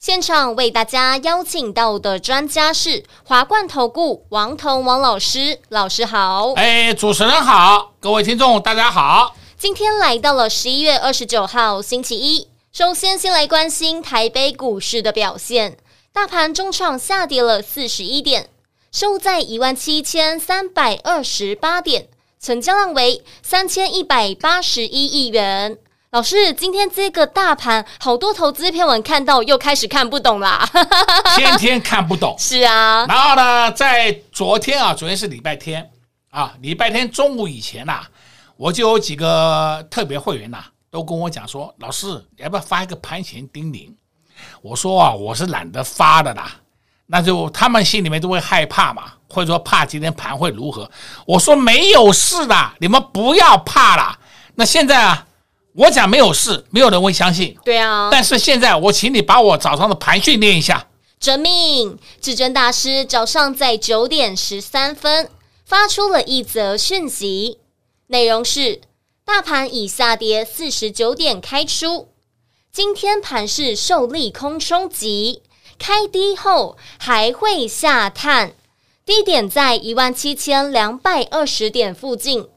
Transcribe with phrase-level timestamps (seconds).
[0.00, 6.54] 现场为大家邀请到的专家是华冠投顾王彤王老师，老师好。
[6.54, 9.36] 哎，主持人好，各位听众大家好。
[9.58, 15.76] 今天来到了十一月二十九号星期一，首先先来关心台北股市的表现，
[16.14, 18.48] 大盘中场下跌了四十一点，
[18.90, 22.08] 收在一万七千三百二十八点，
[22.40, 25.76] 成交量为三千一百八十一亿元。
[26.10, 30.68] 老师，今天这个大盘，好多投资篇文看到又开始看不懂啦，
[31.38, 32.34] 天天看不懂。
[32.36, 35.88] 是啊，然后呢，在昨天啊，昨天是礼拜天
[36.30, 38.10] 啊，礼拜天中午以前呐、啊，
[38.56, 43.94] 我就有几个特别会员呐、啊，都跟我讲说，老师，你要不要发一个盘前叮咛？
[44.62, 46.50] 我说啊，我是懒得发的啦，
[47.06, 50.90] 那就他们心里面都会害怕嘛，或者说怕今天盘会如何？
[51.24, 54.18] 我说没有事的，你们不要怕啦。
[54.56, 55.28] 那现在啊。
[55.74, 57.56] 我讲没有事，没有人会相信。
[57.64, 60.88] 对啊，但是现在我请你把我早上的盘训练一下。
[61.20, 65.30] 遵命，至尊大师早上在九点十三分
[65.64, 67.58] 发出了一则讯息，
[68.08, 68.80] 内容是：
[69.24, 72.08] 大盘已下跌四十九点开出，
[72.72, 75.42] 今天盘是受利空冲击，
[75.78, 78.54] 开低后还会下探，
[79.04, 82.48] 低点在一万七千两百二十点附近，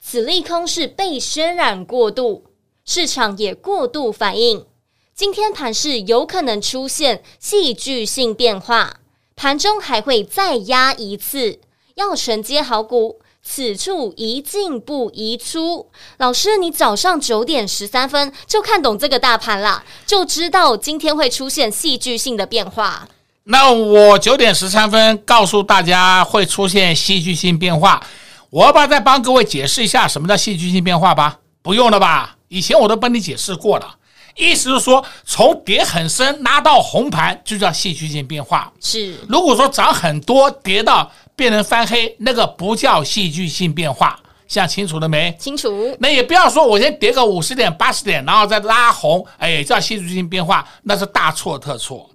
[0.00, 2.44] 此利空是被渲染过度。
[2.84, 4.66] 市场也过度反应，
[5.14, 8.96] 今天盘势有可能出现戏剧性变化，
[9.36, 11.60] 盘中还会再压一次，
[11.94, 15.90] 要承接好股，此处宜进不宜出。
[16.18, 23.08] 老师，你早上九点十三分就看懂这个大盘啦，就知道今天会出现戏剧性的变化。
[23.44, 28.04] 那我九点十三分告诉大家会出现戏剧性变化，
[28.50, 31.38] 我要不要再帮各位解释一下什么叫戏剧性变化吧？
[31.62, 32.36] 不用了吧？
[32.52, 33.96] 以前我都帮你解释过了，
[34.36, 38.70] 意思是说，从跌很深拉到红盘就叫戏剧性变化。
[38.78, 44.20] 是，如果说涨很多跌到变成翻黑，那个不叫戏剧性变化。
[44.46, 45.34] 想清楚了没？
[45.40, 45.96] 清楚。
[45.98, 52.10] 那也不要说我先跌个五十点、八十点，然后再拉红，哎，叫戏剧性变化，那是大错特错。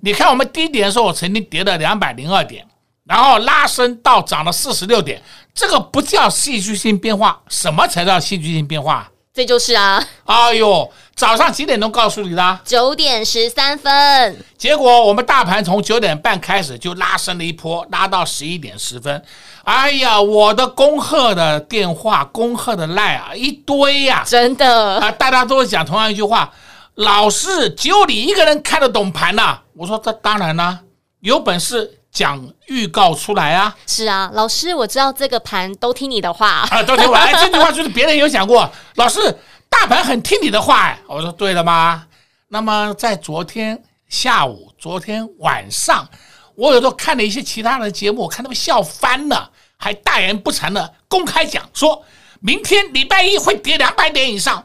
[0.00, 2.66] 你看我们低点的时候，我曾经跌了两百零二点，
[3.04, 9.10] 然后拉升到涨了四十六点，这个不叫戏剧性变化，什么才叫戏剧性变化？
[9.34, 10.00] 这就是啊！
[10.26, 12.60] 哎呦，早上几点钟告诉你的？
[12.64, 14.36] 九点十三分。
[14.56, 19.20] 结果我们大盘从九点半开始就拉升了一波，拉到十一点十分。
[19.64, 24.22] 哎呀，我的恭贺的电话、恭贺的赖啊，一堆呀！
[24.24, 26.52] 真的啊，大家都会讲同样一句话：
[26.94, 29.58] 老师，只有你一个人看得懂盘呐。
[29.76, 30.78] 我说这当然啦，
[31.18, 31.98] 有本事。
[32.14, 33.76] 讲预告出来啊！
[33.88, 37.14] 是啊，老师，我知道这个盘都听你的话啊，都听我。
[37.14, 39.36] 哎，这句话就是别人有讲过，老师，
[39.68, 40.98] 大盘很听你的话哎。
[41.08, 42.06] 我说对了吗？
[42.48, 46.08] 那么在昨天下午、昨天晚上，
[46.54, 52.04] 我有时候看了一些其他的节目，我看他们笑翻了，还大言不惭的公开讲，说
[52.38, 54.64] 明天礼拜一会跌两百点以上。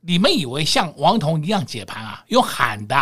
[0.00, 2.24] 你们以为像王彤一样解盘啊？
[2.26, 2.96] 用喊的，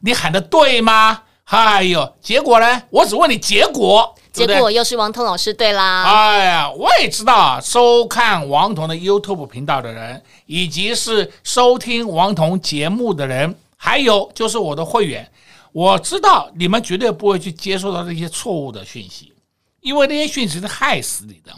[0.00, 1.22] 你喊的对吗？
[1.50, 2.82] 哎呦，结果呢？
[2.90, 6.04] 我只问你结果，结果又是王彤老师对啦。
[6.04, 15.28] 哎呀，我也知道啊，收看王彤的 YouTube 频道的人，以及是收听王彤节目的人，还有就是我的会员，
[15.72, 19.32] 我知道你们绝对不会去接受到这些错误的讯息，
[19.80, 21.52] 因为那些讯息是害死你的。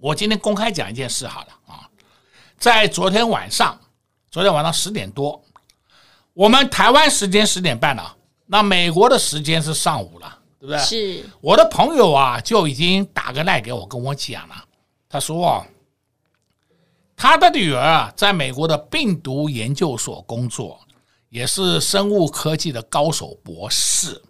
[0.00, 1.86] 我今天公开讲一件事好了啊，
[2.58, 3.78] 在昨天晚上，
[4.32, 5.40] 昨天晚上十点多，
[6.34, 8.16] 我们台湾时间十点半了。
[8.52, 10.78] 那美国的时间是上午了，对不对？
[10.80, 11.24] 是。
[11.40, 14.54] 我的朋友啊，就已经打个赖给我，跟我讲了。
[15.08, 15.64] 他说，
[17.16, 20.78] 他的女儿啊，在美国的病毒研究所工作，
[21.30, 24.20] 也是生物科技的高手博士。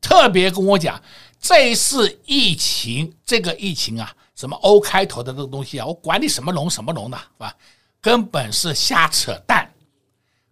[0.00, 1.02] 特别跟我讲，
[1.40, 7.52] 这一次疫情，这个疫情啊，什么 O 开头的这个东西啊，我管你什么龙什么龙的，是吧？
[8.00, 9.68] 根本是瞎扯淡，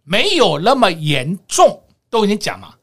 [0.03, 2.74] 没有那么严重，都已经讲了。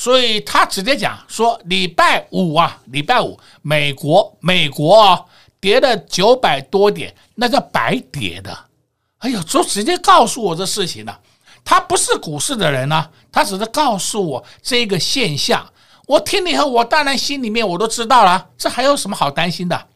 [0.00, 5.20] 所以他直接讲说，礼拜五啊，礼拜五美国美国啊
[5.58, 8.56] 跌了九百多点，那叫白跌的。
[9.18, 11.18] 哎呦，就直接告诉我这事情了。
[11.64, 15.68] 他不是股市的人呢、他只是告诉我这个现象。
[16.06, 19.86] 我听了以后，我当然心里面我都知道了，这还有什么好担心的？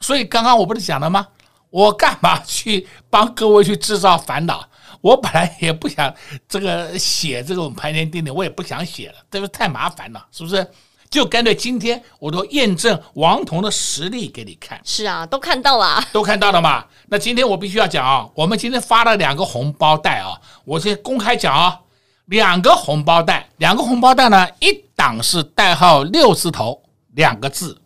[0.00, 1.28] 所以刚刚我不是讲了吗？
[1.68, 4.66] 我干嘛去帮各位去制造烦恼？
[5.00, 6.14] 我本来也不想
[6.48, 10.66] 这个写这种盘前定点，我也不想写了，这个太麻烦了，是不是？
[11.08, 14.80] 就干脆今天我都验证王彤的实力给你看。
[14.84, 16.84] 是啊，都看到了，都看到了嘛。
[17.08, 21.80] 那今天我必须要讲啊，我们今天发了两个红包袋啊，我先公开讲啊，
[22.26, 26.80] 两个红包袋，两个红包袋呢，一档是代号六字头
[27.14, 27.80] 两个字，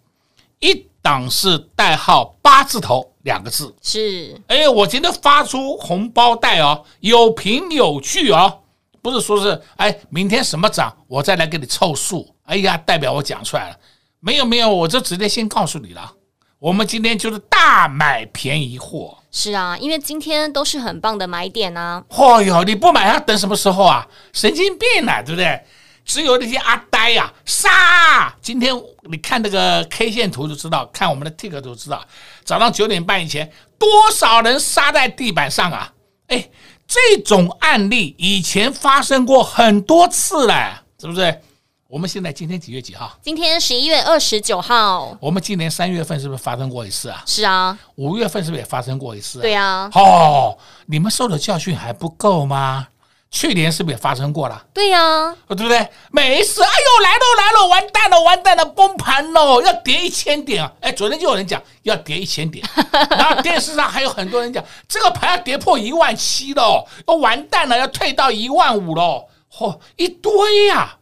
[0.59, 3.14] 一档是代号八字头。
[3.25, 8.61] 两个字是，哎，我今天发出红包袋哦，有凭有据哦，
[9.03, 12.35] 不是说是哎，明天什么涨，我再来给你凑数。
[12.45, 13.77] 哎呀，代表我讲出来了，
[14.21, 16.13] 没有没有，我就直接先告诉你了，
[16.59, 19.17] 我们今天就是大买便宜货。
[19.31, 22.05] 是啊，因为今天都是很棒的买点啊。
[22.11, 24.07] 哦哟，你不买要等什么时候啊？
[24.33, 25.61] 神经病啊，对不对？
[26.05, 28.37] 只有那些阿呆呀、啊，杀！
[28.43, 28.75] 今天
[29.09, 32.05] 你看那个 K 线图就知道，看我们的 Tick 都知道，
[32.45, 35.93] 早上九点半以前多少人杀在地板上啊？
[36.29, 36.49] 哎，
[36.87, 41.41] 这种案例以前发生过很多次了，是不是？
[41.89, 43.17] 我们现在今天几月几号？
[43.23, 45.17] 今天十一月二十九号。
[45.21, 47.23] 我们今年三月份是不是发生过一次啊？
[47.25, 47.79] 是啊。
[47.97, 49.43] 五月份是不是也发生过一次啊？
[49.43, 49.91] 对啊。
[49.95, 52.89] 哦，你们受的教训还不够吗？
[53.35, 54.65] 去年是不是也发生过了？
[54.73, 55.89] 对呀、啊，对不对？
[56.13, 60.73] 没事，哎呦，来喽来喽，完蛋了完蛋了，崩盘喽，要跌一千点啊！
[60.81, 62.65] 哎，昨天就有人讲要跌一千点，
[63.11, 70.99] 然后电视上还有很多人讲这个盘要跌破一万七喽，要完蛋了，要退到一万五喽，嚯、哦，一堆呀、啊！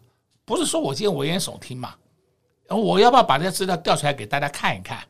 [0.46, 1.92] 不是说我今天危言耸听嘛？
[2.70, 5.00] 我要不要把这些资料调出来给大家看一看，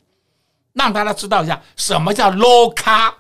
[0.73, 3.15] 让大家知道一下什么叫 low 咖？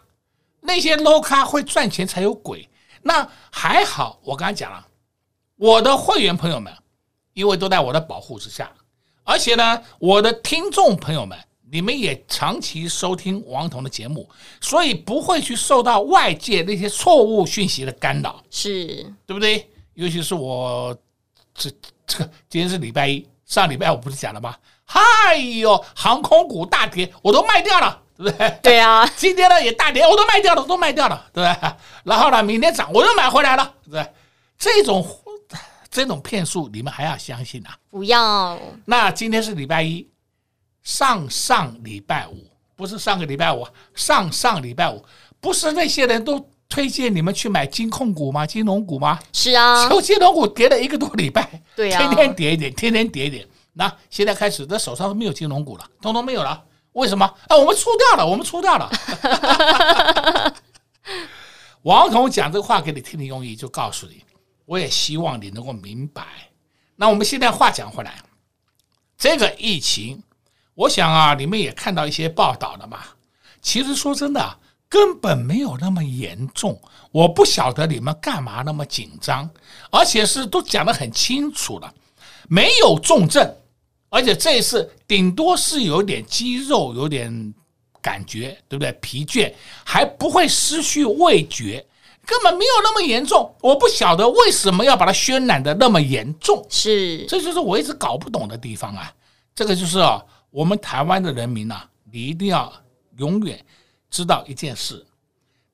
[0.61, 2.69] 那些 low 咖会赚钱才有鬼。
[3.03, 4.87] 那还好，我刚才讲了，
[5.57, 6.73] 我的会员朋友们，
[7.35, 8.71] 因为都在我的保护之下，
[9.25, 11.39] 而且呢，我的听众朋友们，
[11.71, 14.29] 你们也长期收听王彤的节目，
[14.61, 18.87] 所以不会去受到外界那些错误讯息的干扰，是
[19.27, 19.69] 对不对？
[19.95, 20.97] 尤其是我
[21.55, 21.71] 这
[22.07, 24.57] 这个今天是礼拜一，上礼拜我不是讲了吗？
[24.85, 28.03] 嗨哟，航空股大跌，我都卖掉了。
[28.23, 28.59] 对不对？
[28.63, 31.73] 对啊， 今天呢也大跌，我都卖掉了，都卖掉了，对不对？
[32.05, 34.07] 然后呢，明天涨，我又买回来了，对不对？
[34.59, 35.05] 这种
[35.91, 37.77] 这种骗术，你们还要相信啊？
[37.91, 38.59] 不要。
[38.85, 40.09] 那今天是礼拜一，
[40.83, 42.47] 上上礼拜五，
[42.77, 45.05] 不是上个礼拜五，上上礼拜五，
[45.41, 48.47] 不是那些人都推荐你们去买金控股吗？
[48.47, 49.19] 金融股吗？
[49.33, 53.47] 是啊，就金融股跌了一个多礼拜，对呀、啊，天天跌一点，天天跌一点。
[53.75, 56.63] 那现在开始，这手上都没有金融股了，通通没有了。
[56.93, 57.35] 为什么？
[57.49, 58.91] 哎，我们出掉了，我们出掉了。
[61.83, 64.23] 王彤讲这个话给你听的用意，就告诉你，
[64.67, 66.27] 我也希望你能够明白。
[66.94, 68.23] 那我们现在话讲回来，
[69.19, 70.23] 这个疫情，
[70.75, 73.00] 我想啊，你们也看到一些报道了嘛。
[73.61, 74.59] 其实说真的，
[74.89, 76.81] 根本没有那么严重。
[77.11, 79.50] 我不晓得你们干嘛那么紧张，
[79.91, 81.93] 而且是都讲得很清楚了，
[82.49, 83.56] 没有重症。
[84.12, 87.55] 而且这一次顶多是有点肌肉，有点
[88.03, 88.93] 感觉，对不对？
[89.00, 89.50] 疲倦，
[89.87, 91.82] 还不会失去味觉，
[92.26, 93.55] 根本没有那么严重。
[93.62, 99.10] 我不晓得为什么要把它渲染的那么严重，是，这就是我一直搞不懂的地方啊。
[99.55, 102.70] 这个就是啊，我们台湾的人民呐、啊，你一定要
[103.17, 103.58] 永远
[104.10, 105.06] 知道一件事：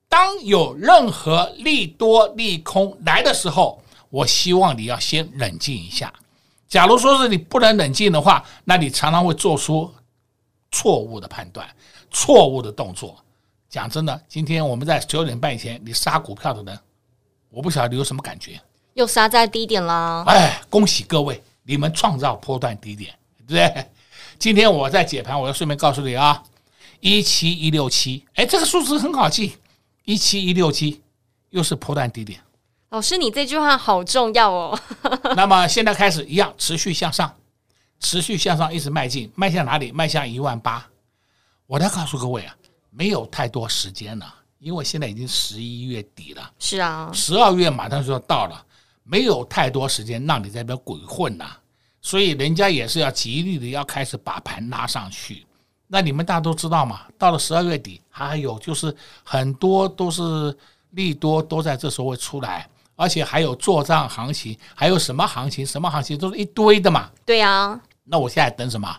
[0.07, 6.13] 当有任何利多利空来的时候，我希望你要先冷静一下。
[6.69, 9.91] 假如说是你不能冷静的话，那你常常会做出
[10.71, 11.67] 错误的判断、
[12.11, 13.17] 错误的动作。
[13.67, 16.79] 讲真的，今天我们在九点半以前，你杀股票的人，
[17.49, 18.61] 我不晓得你有什么感觉？
[18.93, 20.23] 又杀在低点啦。
[20.27, 23.85] 哎，恭喜各位，你们创造波段低点，对不对？
[24.37, 26.43] 今天我在解盘，我要顺便告诉你啊，
[26.99, 29.57] 一七一六七，哎，这个数字很好记，
[30.05, 31.01] 一七一六七
[31.49, 32.39] 又是波段低点。
[32.89, 34.79] 老师，你这句话好重要哦。
[35.35, 37.31] 那么现在开始一样，持续向上，
[37.99, 39.91] 持续向上，一直迈进，迈向哪里？
[39.91, 40.83] 迈向一万八。
[41.67, 42.55] 我来告诉各位啊，
[42.89, 46.51] 没有太多时间了，因为现在已经十一月底了。
[46.57, 48.65] 是啊，十二月马上就要到了，
[49.03, 51.45] 没有太多时间让你在那边鬼混呐。
[52.01, 55.45] 所以人家也是要极力的要开始把盘拉上去。
[55.85, 60.57] 那你们大家都知道嘛，到了十二月底，还有就是很多都是
[60.91, 62.67] 利多都在这时候会出来。
[62.99, 65.65] 而且还有做账行情，还有什么行情？
[65.65, 67.09] 什么行情都是一堆的嘛。
[67.25, 68.93] 对呀、啊，那我现在等什么？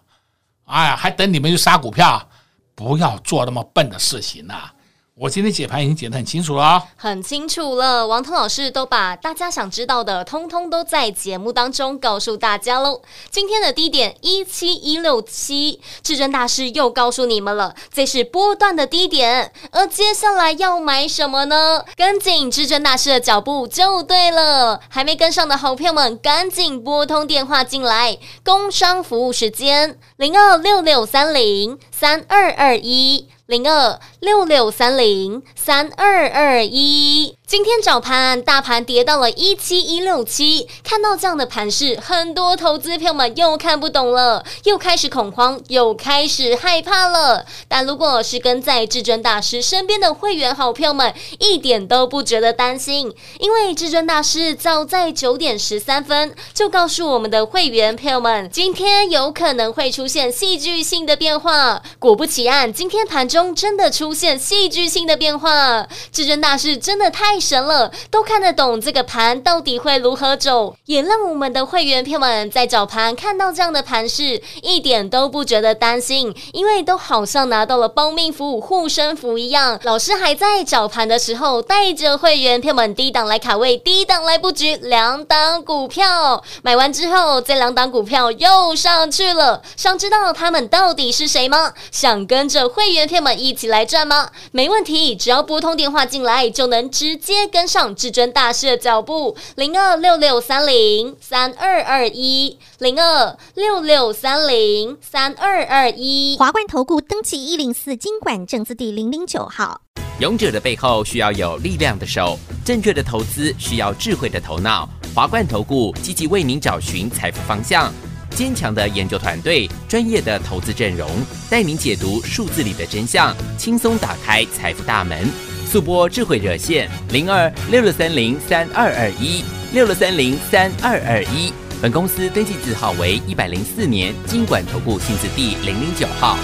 [0.65, 2.27] 哎呀，还等你们去杀股票？
[2.75, 4.75] 不要做那么笨的事情呐、啊！
[5.21, 8.07] 我今天解盘已经解得很清楚了，很清楚了。
[8.07, 13.03] 王彤老师都把大家想知道的，通通都在节目当中告诉大家喽。
[13.29, 19.53] 今天的低点一七一六七，至尊大师又告诉你们了，这是波段的低点。
[19.73, 21.85] 而接下来要买什么呢？
[21.97, 24.81] 跟紧至尊大师的脚步就对了。
[24.89, 28.17] 还没跟上的好朋友们，赶紧拨通电话进来。
[28.43, 33.29] 工商服务时间零二六六三零三二二一。
[33.51, 37.40] 零二六六三零三二二一。
[37.51, 47.45] 今天早盘大盘跌到了一七一六七，看到这样的盘势，很多投资朋友们又看不懂了，又开始恐慌，又开始害怕了。
[47.67, 61.83] 但如果是跟在至尊大师身边的会员好朋友们，一点都不觉得担心，因为至尊大师早在九点十三分就告诉我们的会员朋友们，今天有可能会出现戏剧性的变化。
[61.99, 79.81] 果不其然，今天盘中真的出现戏剧性的变化，至尊大师真的太神了，都看得懂这个盘到底会如何走，也让我们的会员票们在早盘看到这样的盘势，一点都不觉得担心，因为都好像拿到了保命符、护身符一样。
[79.85, 89.63] 老师还在早盘的时候带着会员票们低档来卡位，低档来布局两档股票，买完之后这两档股票又上去了。
[89.77, 91.73] 想知道他们到底是谁吗？
[91.91, 94.31] 想跟着会员票们一起来赚吗？
[94.53, 97.30] 没问题，只要拨通电话进来就能直接。
[97.31, 106.37] 接跟上至尊大师的脚步，零二六六三零三二二一，零二六六三零三二二一。
[106.37, 109.81] 华冠投顾登记一零四经管证字第零零九号。
[110.19, 114.89] 勇者的背后需要有力量的手，正确的投资需要智慧的头脑。
[115.15, 117.95] 华冠投顾积极为您找寻财富方向，
[118.31, 121.09] 坚强的研究团队，专业的投资阵容，
[121.49, 125.50] 带您解读数字里的真相，轻松打开财富大门。
[125.71, 136.37] 速播智慧热线零二六六三零三二二一六六三零三二二一，本公司登记字号为一百零四年经管投顾新字第零零九号。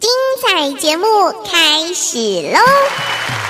[0.00, 0.10] 精
[0.44, 1.06] 彩节目
[1.48, 2.18] 开始
[2.52, 3.41] 喽！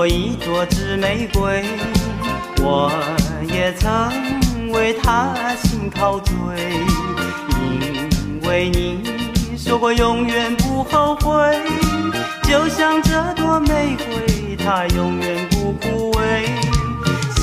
[0.00, 1.62] 我一朵紫玫瑰，
[2.62, 2.90] 我
[3.52, 6.34] 也曾为它心陶醉，
[7.50, 11.54] 因为你说过永远不后悔，
[12.44, 16.46] 就像这朵玫瑰，它永远不枯萎。
[17.34, 17.42] 紫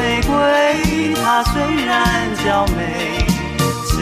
[0.00, 3.24] 玫瑰，它虽然娇美，
[3.86, 4.00] 紫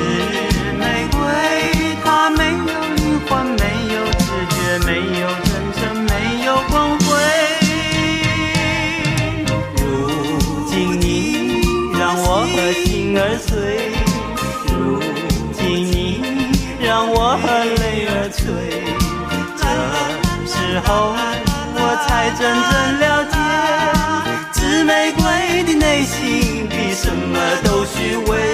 [0.78, 3.64] 玫瑰，它没有灵魂，没
[3.94, 5.28] 有知觉，没有
[13.40, 13.92] 碎，
[14.68, 15.00] 如
[15.52, 16.22] 今你
[16.80, 17.36] 让我
[17.80, 18.44] 泪儿垂，
[19.56, 19.62] 这
[20.46, 20.88] 时候
[21.74, 23.34] 我才真正了解，
[24.52, 25.20] 紫玫瑰
[25.64, 28.49] 的内心比什么都虚伪。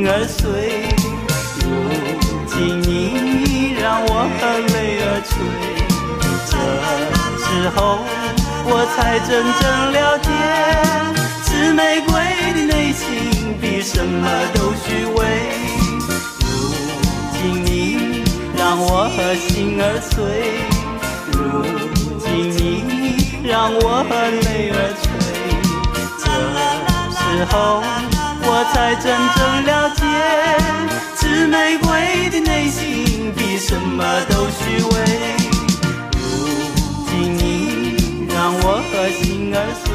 [0.00, 0.88] 心儿碎，
[1.60, 1.66] 如
[2.46, 4.08] 今你让我
[4.40, 4.40] 和
[4.72, 5.30] 泪儿垂，
[6.48, 6.52] 这
[7.36, 8.00] 时候
[8.64, 9.28] 我才真
[9.60, 10.26] 正了解，
[11.42, 12.08] 紫玫瑰
[12.54, 13.04] 的内心
[13.60, 15.18] 比什么都虚伪。
[16.40, 16.48] 如
[17.34, 17.68] 今你
[18.56, 20.16] 让我和心儿碎，
[21.30, 21.38] 如
[22.20, 24.10] 今你让我和
[24.48, 25.04] 泪儿垂，
[26.16, 26.24] 这
[27.12, 28.09] 时候。
[28.52, 29.04] 我才真
[29.36, 30.02] 正了解
[31.14, 35.04] 紫玫瑰的内心比什么都虚伪。
[36.12, 36.18] 如
[37.06, 39.94] 今你让我和心儿碎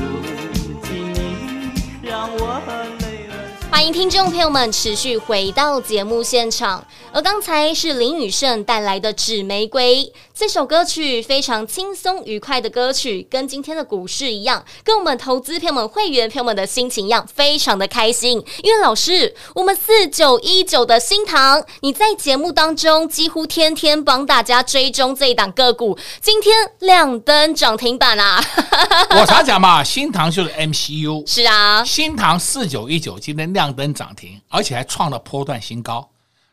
[0.00, 3.34] 如今你让我和泪儿
[3.68, 6.84] 欢迎听众朋友们持续回到节目现场。
[7.12, 18.44] 而刚才是林雨胜带来的纸玫瑰这首歌曲，非常轻松愉快的歌曲，跟今天的股市一样，跟我们投资朋友们、会员朋友们的心情一样，非常的开心。
[18.62, 28.42] 因为老师，我们四九一九的新塘，你在节目当中几乎天天帮大家追踪这一档个股，今天亮灯涨停板啊！
[29.18, 33.64] 我常讲嘛，新塘就是 MCU，是啊，新塘四九一九今天亮。
[33.64, 36.06] 亮灯涨停，而且还创了波段新高，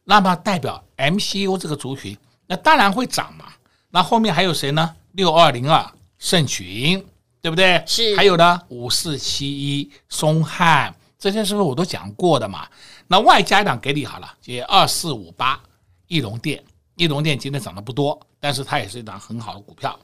[0.06, 3.46] 那么代表 MCU 这个族群，那当然会涨嘛。
[3.92, 4.96] 那后面还有谁呢？
[5.12, 5.86] 六二零二
[6.18, 7.06] 盛群，
[7.42, 7.84] 对不对？
[7.86, 8.16] 是。
[8.16, 12.68] 还有呢，五四七一松汉，这些是不是我都讲过的嘛？
[13.08, 15.62] 那外加一档给你好了，也二四五八
[16.08, 16.64] 义隆电，
[16.96, 20.00] 义隆电今天涨得不多，但是它也是一档很好的股票。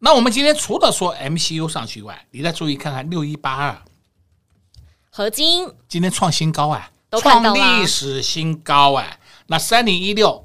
[0.00, 3.82] 那我们今天除了说 MCU 上去以外，你再注意看看六一八二。
[5.10, 9.20] 合金今天创新高哎，创历史新高哎。
[9.46, 10.44] 那三零一六，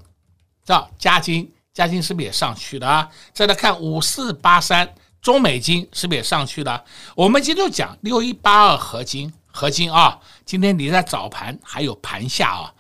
[0.64, 3.08] 叫嘉晶，嘉兴是不是也上去了啊？
[3.32, 6.84] 再来看五四八三中美金是不是也上去了？
[7.14, 12.74] 我们今天就讲六一八二合金，合金啊，今天你在早盘还有盘下啊，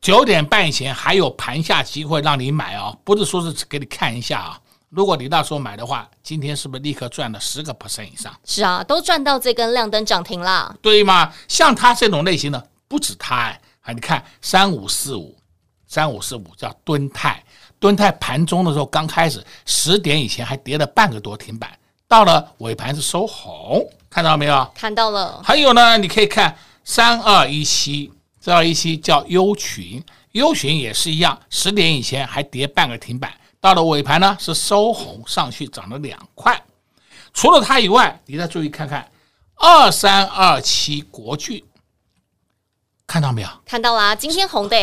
[0.00, 4.58] 九点半以前还有盘下机会让你买啊，不是说是给你看一下啊。
[4.88, 8.34] 如果你到时候买的话，今天是不是立刻赚了十个 percent 以上？
[8.44, 10.74] 是啊，都赚到这根亮灯涨停啦。
[10.82, 11.32] 对吗？
[11.46, 15.38] 像它这种类型的不止它哎，啊，你看三五四五，
[15.86, 17.41] 三五四五叫敦泰，
[17.82, 21.68] 敦泰盘中的时候刚开始十点以前还跌了半个多停板，
[22.06, 24.70] 到了尾盘是收红，看到没有？
[24.72, 25.42] 看到了。
[25.42, 33.32] 还有呢，你可以看三二一七，三二一七叫优群，优群也是一样，十点以前还跌半个停板。
[33.60, 36.62] 到了尾盘呢，是收红上去，涨了两块。
[37.34, 39.04] 除了它以外，你再注意看看
[39.56, 41.64] 二三二七国巨，
[43.12, 43.48] 看到没有？
[43.66, 44.74] 看到啦，今天红的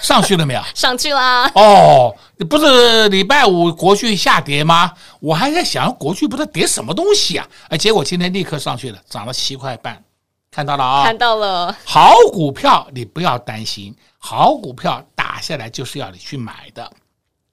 [0.00, 0.62] 上去了没有？
[0.74, 1.46] 上去啦。
[1.54, 2.16] 哦，
[2.48, 4.90] 不是礼拜五国剧下跌吗？
[5.20, 7.46] 我还在想国剧不知道跌什么东西啊？
[7.68, 10.02] 哎，结果今天立刻上去了，涨了七块半，
[10.50, 11.04] 看到了啊？
[11.04, 11.76] 看到了。
[11.84, 16.90] 好股票你不要担心，好股票打下来就是要你去买的。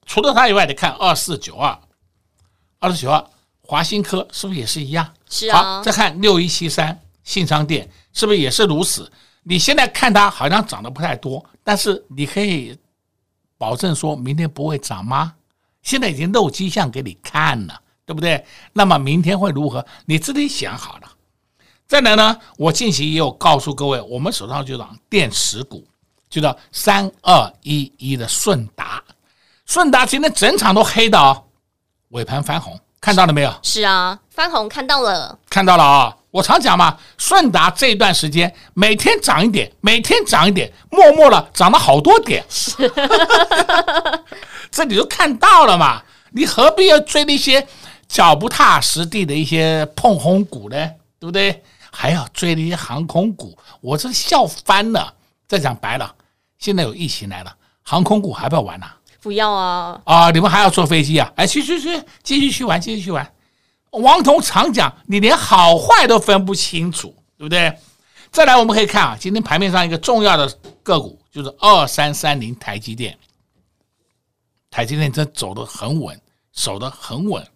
[0.06, 1.78] 除了它以外，你看二四九二，
[2.78, 3.22] 二四九二
[3.60, 5.12] 华新科是不是也是一样？
[5.28, 5.76] 是啊。
[5.76, 9.12] 好，再看六一七三信昌店，是不是也是如此？
[9.42, 12.78] 你现在看它好像涨得不太多，但是你可以
[13.58, 15.34] 保证说明天不会涨吗？
[15.82, 18.44] 现在已经露迹象给你看了，对不对？
[18.72, 19.84] 那么明天会如何？
[20.06, 21.10] 你自己想好了。
[21.88, 25.84] 再来呢，我近期也有告诉各位，我们手上就涨电池股，
[26.30, 29.02] 就叫三二一一的顺达。
[29.66, 31.44] 顺达今天整场都黑的哦，
[32.10, 33.52] 尾盘翻红，看到了没有？
[33.62, 36.18] 是啊，翻红看到了，看到了啊、哦！
[36.32, 42.72] 我常讲嘛，顺达这一段时间每天涨一点，每天涨一点，默默的涨了好多点，是，
[44.72, 46.02] 这你都看到了嘛？
[46.30, 47.64] 你何必要追那些
[48.08, 50.76] 脚不踏实地的一些碰红股呢？
[51.20, 51.62] 对不对？
[51.90, 55.12] 还要追那些航空股，我这笑翻了。
[55.46, 56.14] 再讲白了，
[56.58, 58.96] 现在有疫情来了，航空股还不要玩呢、啊？
[59.20, 60.00] 不要啊！
[60.04, 61.30] 啊，你们还要坐飞机啊？
[61.36, 63.30] 哎，去去去，继续去玩，继续去玩。
[63.92, 67.76] 王彤常讲，你连好坏都分不清楚，对不对？
[68.30, 70.50] 再来，我们可以看啊，今天盘面上一个重要的
[70.82, 73.18] 个股就是二三三零台积电。
[74.70, 76.18] 台积电真走得很稳，
[76.54, 77.46] 守得很稳，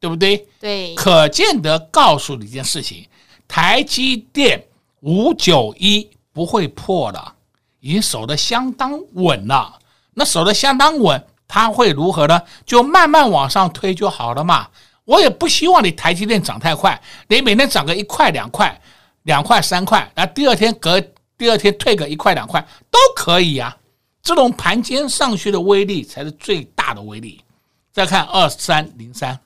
[0.00, 0.46] 对不对？
[0.58, 0.94] 对。
[0.94, 3.06] 可见得告诉你一件事情：
[3.46, 4.66] 台积电
[5.00, 7.34] 五九一不会破了，
[7.80, 9.78] 已经守得相当稳了。
[10.14, 12.40] 那守得相当稳，它会如何呢？
[12.64, 14.68] 就慢慢往上推就好了嘛。
[15.04, 18.80] 我也不希望你台积电涨太快，你每天涨个一块两块，
[19.24, 21.00] 两块三块，那第二天隔
[21.36, 22.60] 第二天退个一块两块
[22.90, 23.76] 都可以呀、啊。
[24.22, 27.42] 这种盘间上去的威力才是最大的威力。
[27.90, 29.38] 再看二三零三，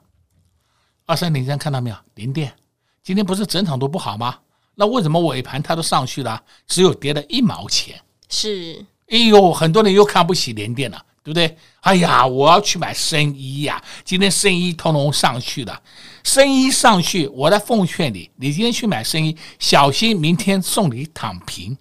[1.07, 1.97] 二三零三看到没有？
[2.15, 2.53] 零电
[3.03, 4.39] 今天不是整场都不好吗？
[4.75, 7.99] 那为什么尾盘它都上去了，只有跌了一毛钱？
[8.29, 8.85] 是。
[9.09, 11.59] 哎呦，很多人又看不起联电了，对不对？
[11.81, 13.83] 哎呀，我要去买生医呀！
[14.05, 15.83] 今天生医通通上去了，
[16.23, 21.77] 生医上去，我在奉劝你，你今天去买生医，小心明天送你躺平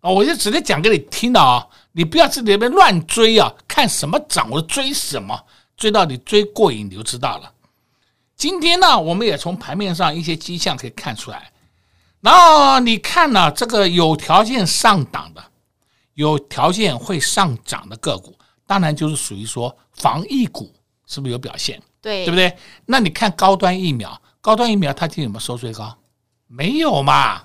[0.00, 0.10] 啊！
[0.10, 5.40] 我就直接讲给你听的啊，你不要在那边乱追啊，看什么涨我就追什么，
[5.76, 7.52] 追到你追过瘾你就知道了。
[8.34, 11.52] 今天呢，我们也从盘面上一些迹象可以看出来，
[12.20, 15.44] 然后你看呢，这个有条件上档的。
[16.14, 18.36] 有条件会上涨的个股，
[18.68, 20.70] 当然就是属于说防疫股，
[21.06, 21.82] 是不是有表现？
[22.02, 22.54] 对，对不对？
[22.84, 25.96] 那你看高端疫苗，高端疫苗它今天有没有收最高？
[26.46, 27.42] 没有嘛，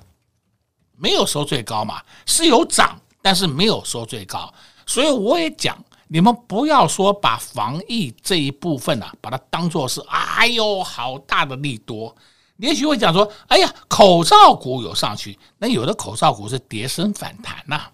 [0.97, 4.53] 没有收最高嘛，是有涨，但是没有收最高。
[4.85, 12.13] 所以我也讲，你们不要说把防疫这一部分啊，把它当做是哎呦好大的利多。
[12.57, 17.91] 你也许会讲说，哎呀，口罩股有上去，那有的口罩股是跌升反弹呐、啊，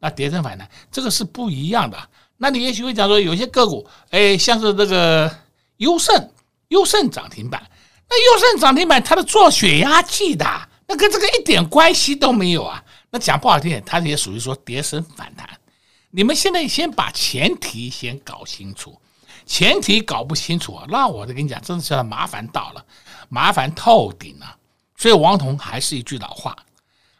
[0.00, 1.96] 那跌升反弹这个是不一样的。
[2.42, 5.30] 那你也许会讲说，有些个股，哎，像是这个
[5.76, 6.30] 优胜，
[6.68, 7.62] 优胜涨停板。
[8.08, 10.46] 那优胜涨停板，它是做血压计的，
[10.88, 12.82] 那跟这个一点关系都没有啊。
[13.10, 15.46] 那讲不好听点，它也属于说跌升反弹。
[16.10, 18.98] 你们现在先把前提先搞清楚，
[19.44, 22.82] 前提搞不清楚，那我就跟你讲，真的是麻烦到了，
[23.28, 24.56] 麻烦透顶了。
[24.96, 26.56] 所以王彤还是一句老话，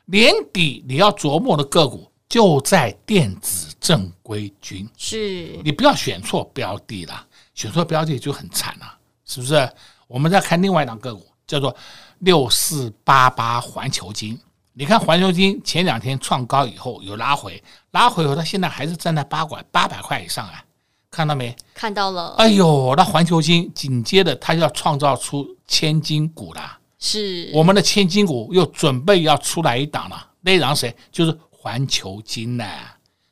[0.06, 8.86] 年底你要琢磨的个股就在电子正规军，是你不要选错标的啦，选错标的就很惨了，
[9.24, 9.68] 是不是？
[10.06, 11.76] 我们再看另外一档个股，叫做
[12.20, 14.38] 六四八八环球金。
[14.74, 20.64] 你看环球金前两天创高以后有拉回，拉回以后它现在还是站在八管八百块以上啊，
[21.10, 21.54] 看到没？
[21.74, 22.36] 看到了。
[22.38, 30.28] 哎呦，那环球金紧接着它要创造出千金股啦，是我们的千金股又准备要出来一档了。
[30.42, 30.94] 那档谁？
[31.12, 32.64] 就是环球金呢，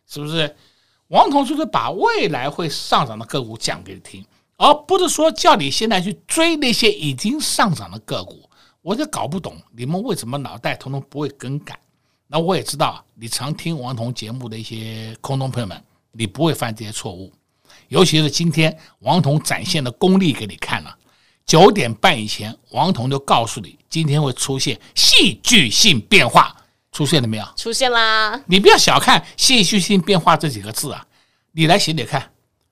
[0.07, 0.55] 是不是？
[1.07, 4.23] 王彤就是把未来会上涨的个股讲给你听。
[4.59, 8.47] 而不是说叫你现在去追那些已经上涨的个股，
[8.83, 11.79] 我就搞不懂你们为什么脑袋统统不会更改。
[12.27, 17.33] 那我也知道，你常听王彤节目的一些空中朋友们，你不会犯这些错误。
[17.89, 20.95] 尤其是今天王彤展现的功力给你看了，
[21.47, 26.55] 九点半以前，王彤就告诉你今天会出现戏剧性变化，
[26.93, 27.45] 出现了没有？
[27.57, 28.41] 出现啦！
[28.47, 31.07] 你不要小看戏剧性变化这几个字啊，
[31.53, 32.31] 你来写写看。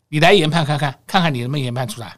[0.08, 2.16] 你来研判看看，看看你能不能研判出来，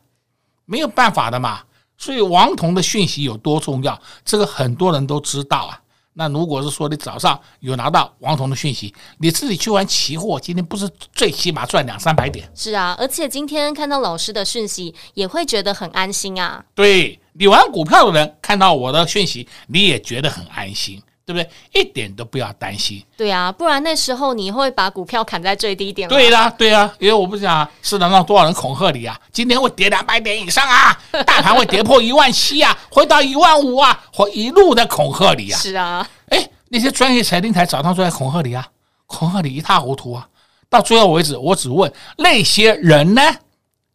[0.66, 1.62] 没有办法的嘛。
[1.96, 5.80] 所以王彤的讯息有多重要，这个很多人都知道啊。
[6.12, 12.46] 那如果是说你早上有拿到王彤的讯息，你自己去玩期货，今天不是最起码赚两三百点？
[12.54, 16.62] 是啊，而且今天看到老师的讯息，也会觉得很安心啊。
[16.74, 21.02] 对，你玩股票的人看到我的讯息，你也觉得很安心。
[21.28, 21.50] 对不对？
[21.78, 23.04] 一点都不要担心。
[23.14, 26.08] 对啊，不然那时候你会把股票砍在最低点。
[26.08, 35.58] 对啦，对啊，因为我不想市场上多少人恐吓你啊，今天会跌两百点以上啊， 大盘会跌破一万七啊，回到一万五啊，或一路的恐吓你啊。
[35.58, 38.66] 是啊，哎，那些专业财经台早上都在恐吓你啊，
[39.04, 40.26] 恐吓你一塌糊涂啊。
[40.70, 43.20] 到最后为止，我只问那些人呢，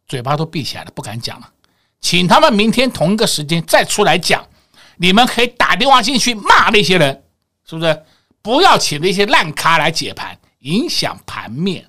[0.06, 1.48] 嘴巴都闭起来了，不敢讲了，
[2.00, 4.46] 请他们明天同一个时间再出来讲。
[4.96, 7.23] 你们可以打电话进去骂那些人。
[7.74, 8.02] 是不是？
[8.40, 11.86] 不要请那些烂咖来解盘，影响盘面。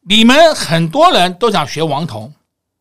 [0.00, 2.32] 你们很多人都想学王彤，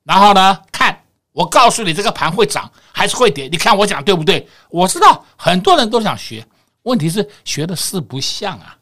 [0.04, 3.48] 然后呢，看我告诉你这个盘会涨还是会跌？
[3.48, 4.48] 你看我讲对不对？
[4.70, 6.46] 我知道很多人都想学，
[6.84, 8.78] 问题是学的四不像啊。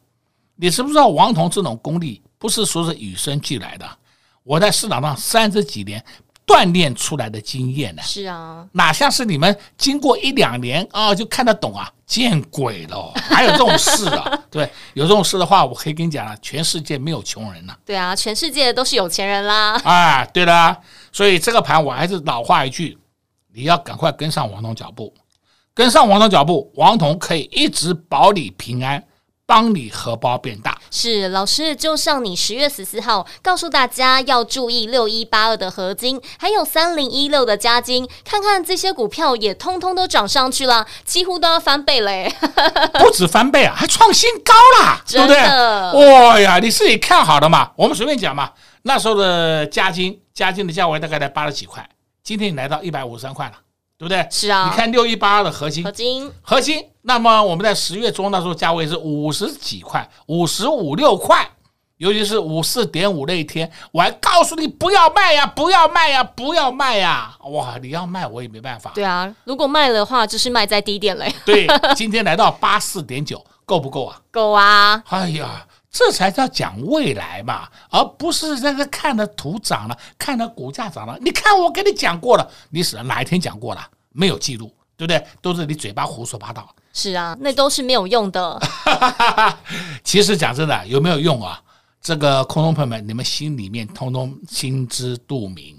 [0.54, 3.86] 你知不知道王彤这种功力不是说是与生俱来的？
[4.42, 6.02] 我在市场上三十几年。
[6.46, 8.02] 锻炼出来的经验呢？
[8.02, 11.90] 是啊，哪像是你们经过一两年啊就看得懂啊？
[12.06, 14.38] 见鬼了，还有这种事啊？
[14.48, 17.76] 对，有这种事的话，我可以跟你讲了，全世界没有穷人呐。
[17.84, 19.72] 对啊，全世界都是有钱人啦。
[19.82, 20.78] 啊，对啦，
[21.10, 22.96] 所以这个盘我还是老话一句，
[23.52, 25.12] 你要赶快跟上王彤脚步，
[25.74, 29.02] 跟上王彤脚步，王彤可以一直保你平安。
[29.46, 30.76] 帮你荷包变大。
[30.90, 42.34] 是老师，就像你十月十四号告诉大家要注意六一八二的合金，还有三零一六的加金，看看这些股票也通通都涨上去了，几乎都要翻倍嘞！
[42.98, 45.38] 不止翻倍啊，还创新高啦，对不对？
[45.38, 48.52] 哇呀，你自己看好的嘛，我们随便讲嘛。
[48.82, 51.88] 那时候的加金，加金的价位大概在八十几块，
[52.22, 53.52] 今天你来到一百五十三块了。
[53.98, 54.26] 对不对？
[54.30, 56.84] 是啊，你看六一八二的核心，核心，核心。
[57.02, 61.48] 那么我们在十月中那时候价位是五十几块，五十五六块，
[61.98, 67.34] 尤其是五四点五那一天，我还告诉你不要卖呀，不要卖呀，不要卖呀！
[67.50, 68.90] 哇，你要卖我也没办法。
[68.94, 71.32] 对啊，如果卖的话，就是卖在低点嘞。
[71.44, 74.20] 对， 今天来到八四点九，够不够啊？
[74.30, 75.02] 够啊！
[75.08, 75.66] 哎呀。
[75.90, 81.18] 这才叫讲未来嘛，而不是在这看着图涨了，看着股价涨了。
[81.20, 83.88] 你看我跟你讲过了，你是哪一天讲过了？
[84.12, 85.26] 没有记录，对不对？
[85.40, 86.68] 都是你嘴巴胡说八道。
[86.92, 88.60] 是啊，那都是没有用的。
[90.04, 91.62] 其实讲真的，有没有用啊？
[92.00, 95.76] 这个空中朋友们，你们心里面通通心知肚明。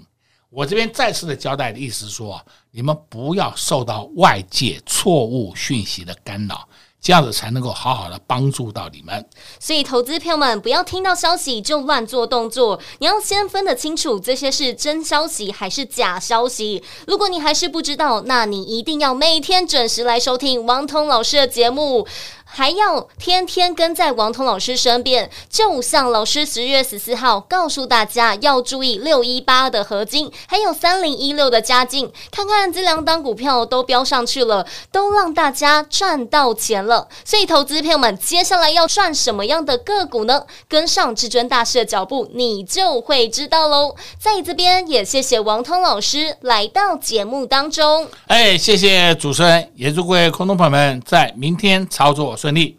[0.50, 6.68] 我这边再次的交代的意思是说，你们不要受到外界错误讯息的干扰。
[7.00, 9.24] 这样子才能够好好的帮助到你们。
[9.60, 16.82] 所以，投资票们不要听到消息就乱做动作，你要先分得清楚这些是真消息还是假消息。
[17.06, 22.06] 如果你还是不知道，那你一定要每天准时来收听王彤老师的节目。
[22.50, 37.06] 还要天天跟在王彤老师身边，就像老师十月十四号告诉大家要注意六一八的合金，还有三零一六的嘉晶，看看这两档股票都飙上去了，都让大家赚到钱了。
[37.24, 40.44] 所以，投资朋友们，接下来要赚什么样的个股呢？
[40.68, 43.94] 跟上至尊大师的脚步，你就会知道喽。
[44.18, 48.08] 在这边也谢谢王彤老师来到节目当中。
[48.26, 52.78] 哎，谢谢主持人，也祝各位空中朋友们在明天操作顺利。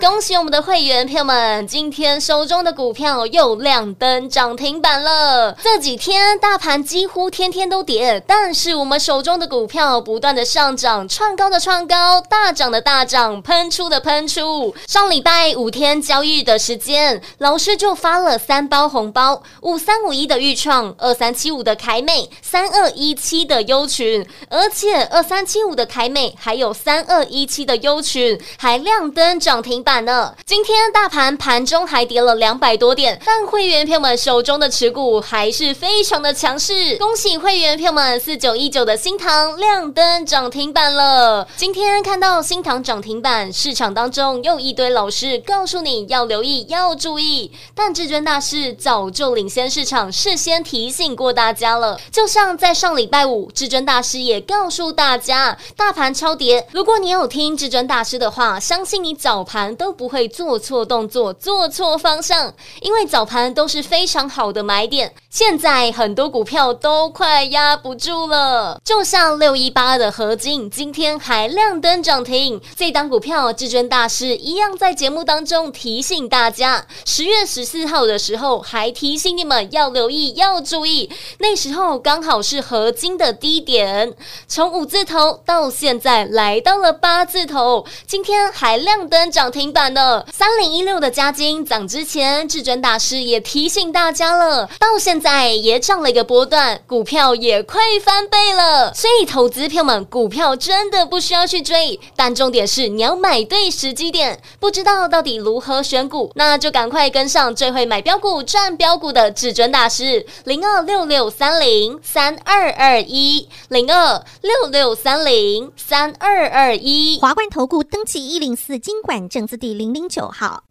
[0.00, 5.56] 恭喜我们的会员朋友们，今天手中的股票又亮灯涨停板了。
[5.60, 14.72] 这几天大盘几乎天天都跌，但是我们手中的股票不断的上涨，创高的创高，大涨的大涨，喷出的喷出。
[14.86, 24.24] 上礼拜五天交易的时间，老师就发了三包红包：五三五一的预创，二三七五的凯美，三二一七的优群。
[24.48, 29.98] 而且二三七五的凯美还有三二一七的优群还亮灯涨停板。
[29.98, 30.34] 版呢？
[30.44, 36.96] 今天大盘盘中还跌了两百多点，但会员朋友们手中的持股还是非常的强势。
[36.98, 41.48] 恭喜会员朋友们，四九一九的新唐亮灯涨停板了。
[41.56, 51.98] 今天看到新唐涨停板，市场当中又一堆老师告诉你要留意、要注意，但至尊大师早就领先市场，事先提醒过大家了。
[52.12, 56.68] 就像在上礼拜五，至尊大师也告诉大家，大盘超跌。
[56.72, 59.77] 如果你有听至尊大师的话，相信你早盘。
[59.78, 65.14] 都不会做错动作、做错方向，因为早盘都是非常好的买点。
[65.30, 72.60] 现在很多股票都快压不住了，就像六一八的合金，今天还亮灯涨停。
[72.74, 81.08] 这档股票，至尊大师一样在节目当中提醒大家，十月十四号的时候还提醒你们要留意、要注意。
[81.38, 84.12] 那时候刚好是合金的低点，
[84.48, 89.67] 从五字头到现在来到了八字头，今天还亮灯涨停。
[89.72, 98.94] 版的三零一六的加金涨之前，至尊大师也提醒大家了，到现在也涨了一个波段，股票也快翻倍了。
[98.94, 104.40] 所以投资票们，股票真的不需要去追，但重点是你要买对时机点。
[104.58, 119.57] 不知道到底如何选股，那就赶快跟上最会买标股赚标股的至尊大师零二六六三零三二二一零二六六三零三二二一华冠投顾登记一零四金管证字。
[119.58, 120.62] 第零零九号，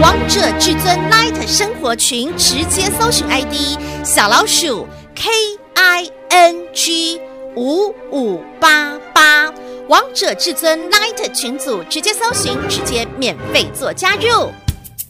[0.00, 5.28] 王者至尊 Light 生活群直接搜寻 ID 小老鼠 K
[5.74, 7.20] I N G
[7.56, 9.52] 五五八八，
[9.88, 14.50] 王者至尊 Light 群组直接搜寻，直接免费做加入。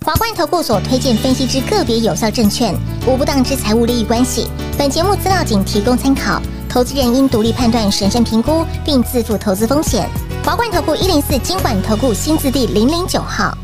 [0.05, 2.75] 华冠投顾所推荐分析之个别有效证券，
[3.07, 4.49] 无不当之财务利益关系。
[4.77, 10.09] 本节目资料仅提供参考，投资人应独立判断、审慎评估，并自负投资风险。
[10.47, 13.59] 华冠投顾一零四金管投顾新字第零零九号。